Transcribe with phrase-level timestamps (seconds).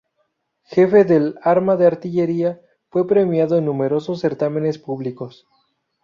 [0.63, 2.59] Jefe del arma de artillería,
[2.89, 5.45] fue premiado en numerosos certámenes públicos.